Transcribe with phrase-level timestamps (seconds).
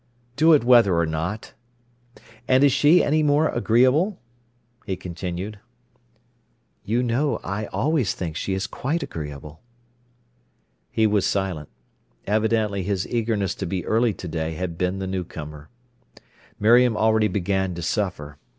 [0.35, 1.53] "Do it whether or not.
[2.47, 4.19] And is she any more agreeable?"
[4.87, 5.59] he continued.
[6.83, 9.61] "You know I always think she is quite agreeable."
[10.89, 11.69] He was silent.
[12.25, 15.69] Evidently his eagerness to be early to day had been the newcomer.
[16.59, 18.39] Miriam already began to suffer.